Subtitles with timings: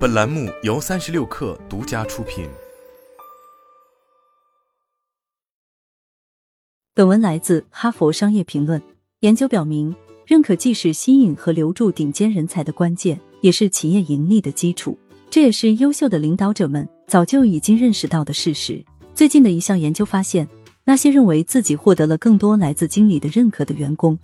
[0.00, 2.48] 本栏目由三十六氪独家出品。
[6.94, 8.80] 本文来自《哈佛商业评论》。
[9.18, 9.94] 研究表明，
[10.24, 14.98] 认可既是吸引和留住顶尖人才的关键，也是企业盈利的基础。
[15.28, 18.82] 这也是优秀的领导者们早就已经认识到的事实。
[19.14, 20.48] 最近的一项研究发现，
[20.82, 24.18] 那些认为自己获得了更多来自经理的认可的员工。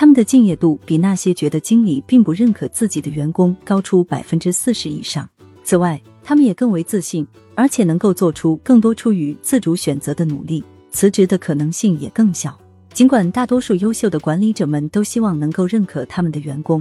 [0.00, 5.28] 他们的敬业度比那些觉得经理并不认可自己的员工高出百分之四十以上。
[5.64, 12.56] 此外，他们也更为自信，而且能够做出更多出于自主选择的努力，辞职的可能性也更小。
[12.94, 16.80] 尽管大多数优秀的管理者们都希望能够认可他们的员工，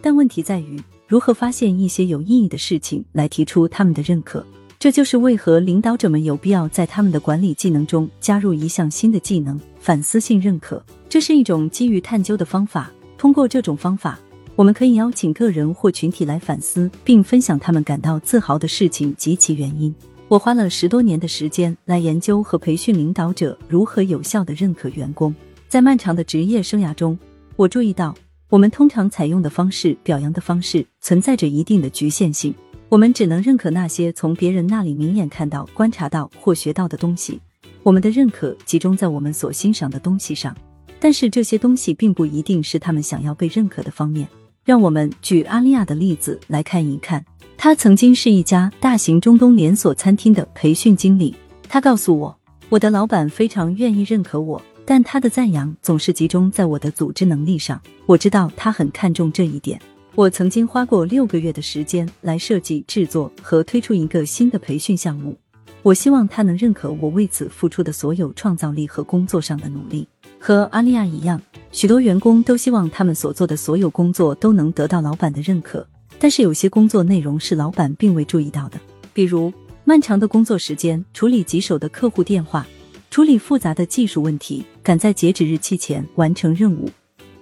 [0.00, 4.42] 但问题在于如何发现一些有意义的事情来提出他们的认可。
[4.84, 10.84] 这就是为何领导者们有必要在他们的管理技能中加入一项新的技能——反思性认可。
[11.08, 12.92] 这是一种基于探究的方法。
[13.16, 14.18] 通过这种方法，
[14.54, 19.94] 我们可以邀请个人或群体来反思，并分享他们感到自豪的事情及其原因。
[20.28, 25.34] 我花了十多年的时间来研究和培训领导者如何有效的认可员工。
[25.66, 27.18] 在漫长的职业生涯中，
[27.56, 28.14] 我注意到，
[28.50, 32.54] 我们通常采用的方式、表扬的方式存在着一定的局限性。
[32.94, 37.40] 我们只能认可那些从别人那里明眼看到、观察到或学到的东西。
[37.82, 40.56] 我们的认可集中在我们所欣赏的东西上，
[41.00, 44.28] 但是这些东西并不一定是他们想要被认可的方面。
[44.64, 47.24] 让我们举阿利亚的例子来看一看。
[47.56, 51.34] 他曾经是一家大型中东连锁餐厅的培训经理。
[51.68, 57.82] 他告诉我，我的老板非常愿意认可我，但他的赞扬总是集中在我的组织能力上。
[58.06, 59.80] 我知道他很看重这一点。
[60.16, 65.36] 我曾经花过六个月的时间来设计、制作和推出一个新的培训项目。
[65.82, 70.06] 我希望他能认可我为此付出的所有创造力和工作上的努力。
[70.38, 71.42] 和阿利亚一样，
[71.72, 75.84] 许多员工都希望他们所做的所有工作都能得到老板的认可。
[76.20, 78.78] 但是有些工作内容是老板并未注意到的，
[79.12, 82.64] 比如漫长的工作时间、处理棘手的客户电话、
[83.10, 86.88] 处理复杂的技术问题、赶在截止日期前完成任务。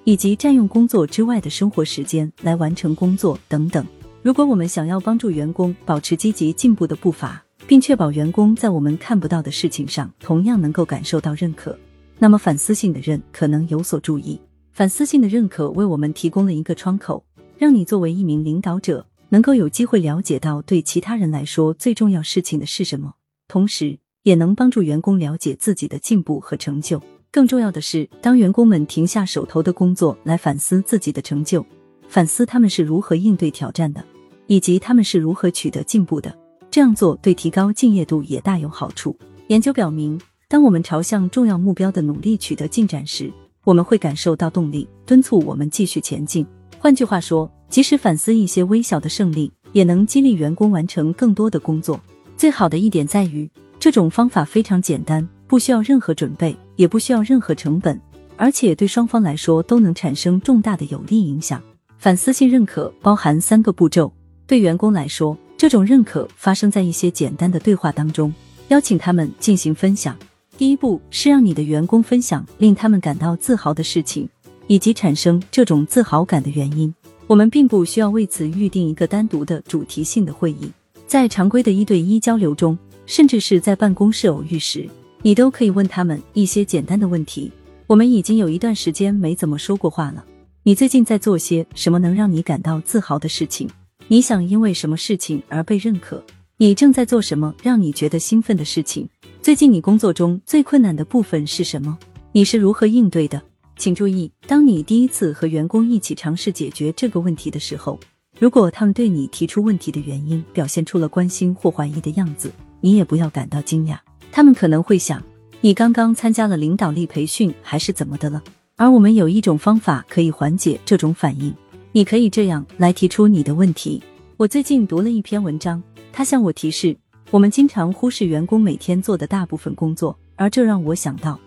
[0.05, 3.87] 以及占用工作之外的生活时间来完成工作等等。
[4.23, 11.77] 如果我们想要帮助员工保持积极进步的步伐，并确保员工在我们看不到的事情上同样能够感受到认可，
[12.19, 14.41] 那么反思性的认可能有所注意。
[14.73, 17.25] 反思性的认可为我们提供了一个窗口，
[17.59, 23.15] 让你作为一名领导者能够有机会了解到对其他人来说最重要事情的是什么，
[23.49, 27.03] 同时也能帮助员工了解自己的进步和成就。
[27.33, 31.65] 更重要的是，当员工们停下手头的工作来反思自己的成就，
[32.07, 34.05] 反思他们是如何应对挑战的，
[34.49, 36.37] 以及他们是如何取得进步的，
[36.71, 39.17] 这样做对提高敬业度也大有好处。
[39.47, 43.33] 研究表明，当我们朝向重要目标的努力取得进展时，
[43.65, 46.47] 我们会感受到动力，敦促我们继续前进。
[46.79, 51.99] 换句话说，即使反思一些微小的胜利，也能激励员工完成更多的工作。
[52.37, 53.51] 最好的一点在于，
[53.81, 55.27] 这种方法非常简单。
[55.47, 58.01] 不需要任何准备，也不需要任何成本，
[58.37, 61.63] 而且对双方来说都能产生重大的有利影响。
[61.99, 64.13] 反思性认可包含三个步骤。
[64.47, 68.35] 对员工来说，这种认可发生在一些简单的对话当中，
[68.69, 70.17] 邀请他们进行分享。
[70.59, 74.29] 第一步是让你的员工分享令他们感到自豪的事情，
[74.67, 76.93] 以及产生这种自豪感的原因。
[77.29, 80.71] 我们并不需要为此预定一个单独的主题性的会议，
[81.07, 84.89] 在常规的一对一交流中，甚至是在办公室偶遇时。
[85.25, 87.51] 你都可以问他们一些简单的问题。
[87.87, 90.25] 我们已经有一段时间没怎么说过话了。
[90.65, 93.69] 你最近在做些什么能让你感到自豪的事情？
[94.09, 96.21] 你想因为什么事情而被认可？
[96.57, 99.09] 你正在做什么让你觉得兴奋的事情？
[99.41, 101.97] 最近你工作中最困难的部分是什么？
[102.33, 103.41] 你是如何应对的？
[103.77, 107.99] 请注意，当你第一次和员工一起尝试解决这个问题的时候，
[108.41, 112.51] 如果他们对你提出问题的原因表现出了关心或怀疑的样子，
[112.81, 113.97] 你也不要感到惊讶。
[114.35, 115.23] 他们可能会想，
[115.61, 118.43] 你刚刚参加了领导力培训还是怎么的了？
[118.77, 121.55] 而我们有一种方法可以缓解这种反应。
[121.93, 124.03] 你可以这样来提出你的问题：
[124.39, 126.97] 我最近读了一篇文章，他向我提示，
[127.31, 131.39] 我们经常忽视员工每天做的大部分工作，而这让我想到，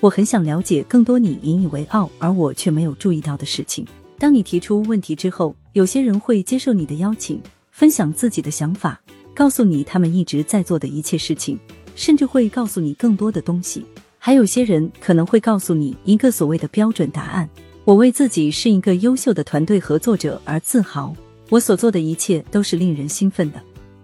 [0.00, 3.86] 我很想了解更多你引以为傲而我却没有注意到的事情。
[4.18, 9.00] 当你提出问题之后，有些人会接受你的邀请，分享自己的想法，
[9.34, 11.58] 告诉你他们一直在做的一切事情。
[11.94, 13.84] 甚至会告诉你更多的东西，
[14.18, 17.48] 还有些人可能会告诉你一个所谓的标准答案。
[17.84, 21.14] 我为自己是一个优秀的团队合作者而自豪，
[21.50, 23.60] 我所做的一切都是令人兴奋的。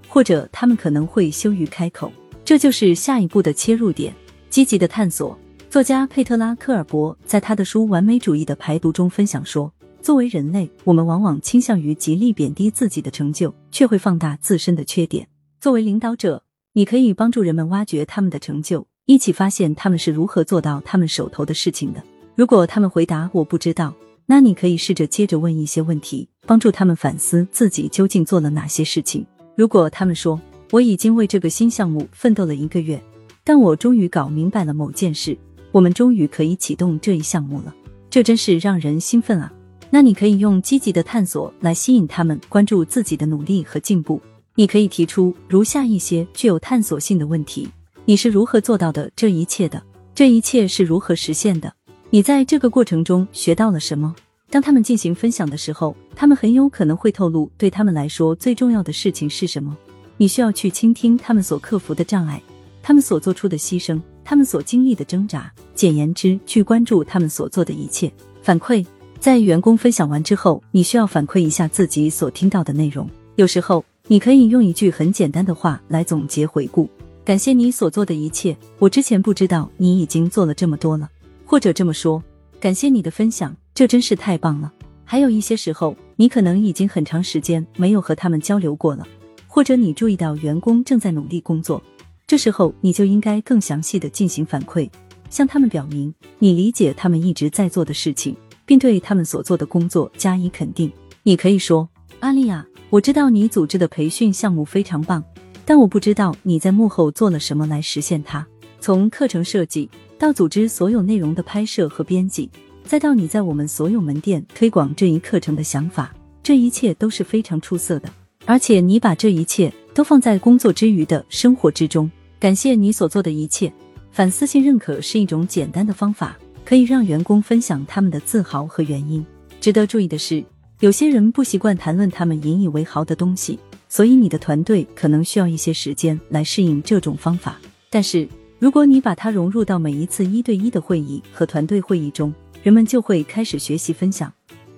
[0.07, 2.13] 或者他们可能会羞于开口，
[2.45, 4.13] 这就是下一步的切入点：
[4.51, 5.39] 积极的探索。
[5.71, 9.73] 作家佩特拉·科尔伯在他的书《完美主义的排毒》中分享说，
[10.03, 15.29] 作为人类，我们往往倾向于极力贬低自己的成就，却会放大自身的缺点。
[15.61, 16.43] 作为领导者，
[16.81, 22.03] 你可以帮助人们挖掘他们的成就，一起发现他们是如何做到他们手头的事情的。
[22.35, 23.93] 如果他们回答我不知道，
[24.25, 29.27] 那你可以试着接着问一些问题，帮助他们反思自己究竟做了哪些事情。
[29.55, 30.41] 如果他们说
[30.71, 32.99] 我已经为这个新项目奋斗了一个月，
[33.45, 35.37] 但我终于搞明白了某件事，
[35.73, 37.75] 我们终于可以启动这一项目了，
[38.09, 39.53] 这真是让人兴奋啊！
[39.91, 44.19] 那你可以用积极的探索来吸引他们关注自己的努力和进步。
[44.61, 47.67] 你可以提出如下一些具有探索性的问题：
[48.05, 49.83] 你是如何做到的这一切的？
[50.15, 51.73] 这一切是如何实现的？
[52.11, 54.15] 你在这个过程中学到了什么？
[54.51, 59.75] 当他们进行分享的时候，他们很有可能会透露对他们来说最重要的事情是什么。
[60.19, 62.43] 你需要去倾听他们所克服的障碍，
[62.83, 65.51] 他们所做出的牺牲，他们所经历的挣扎。
[65.75, 68.13] 简言之，去关注他们所做的一切。
[68.43, 68.85] 反馈
[69.19, 73.09] 在员工分享完之后，你需要反馈一下自己所听到的内容。
[73.37, 76.91] 有时候，你可以用一句很简单的话来总结回顾：
[77.25, 81.09] 感谢你所做的一切，我之前不知道你已经做了这么多了。
[81.47, 82.21] 或者这么说，
[82.59, 84.73] 感谢你的分享，这真是太棒了。
[85.05, 89.07] 还有一些时候，你可能已经很长时间没有和他们交流过了，
[89.47, 91.81] 或者你注意到员工正在努力工作，
[92.27, 94.91] 这时候你就应该更详细的进行反馈，
[95.31, 98.35] 向他们表明你理解他们一直在做的事情，
[98.67, 100.91] 并对他们所做的工作加以肯定。
[101.23, 101.89] 你可以说
[102.21, 105.25] ：“阿丽亚，我知道你组织的培训项目非常棒，
[105.65, 108.47] 但我不知道你在幕后做了什么来实现它。
[108.79, 109.89] 从课程设计。”
[110.21, 112.51] 到组织所有内容的拍摄和编辑，
[112.85, 118.11] 再到你在我们所有门店推广这一课程的想法，这一切都是非常出色的。
[118.45, 122.11] 而且你把这一切都放在工作之余的生活之中。
[122.39, 123.73] 感谢你所做的一切。
[124.13, 129.25] 反思性认可是一种简单的方法，可以让员工分享他们的自豪和原因。
[129.59, 130.45] 值得注意的是，
[130.81, 137.59] 有些人不习惯谈论他们引以为豪的东西，所以你的团队可能需要一些时间来适应这种方法。
[137.89, 138.29] 但是。
[138.61, 142.31] 如果你把它融入到每一次一对一的会议和团队会议中，
[142.63, 144.31] 人们就会开始学习分享，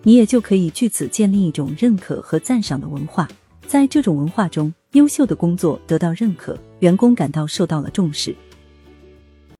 [0.04, 3.28] 你也就可以据此建立一种认可和赞赏的文化。
[3.66, 8.32] 在这种文化中，优秀的工作得到认可，员工感到受到了重视。